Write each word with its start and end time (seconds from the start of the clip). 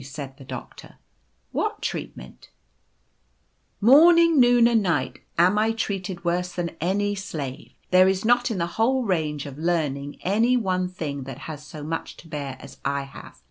said 0.03 0.35
the 0.37 0.43
Doctor. 0.43 0.95
(What 1.51 1.79
treat 1.83 2.17
ment?'" 2.17 2.49
4 3.81 3.87
Morning, 3.91 4.39
noon, 4.39 4.67
and 4.67 4.81
night 4.81 5.19
am 5.37 5.59
I 5.59 5.73
treated 5.73 6.25
worse 6.25 6.51
than 6.53 6.71
any 6.81 7.13
slave. 7.13 7.73
There 7.91 8.07
is 8.07 8.25
not 8.25 8.49
in 8.49 8.57
the 8.57 8.65
whole 8.81 9.03
range 9.03 9.45
of 9.45 9.59
learning 9.59 10.17
any 10.23 10.57
one 10.57 10.89
thing 10.89 11.25
that 11.25 11.41
has 11.45 11.63
so 11.63 11.83
much 11.83 12.17
to 12.17 12.27
bear 12.27 12.57
as 12.59 12.79
I 12.83 13.03
have. 13.03 13.37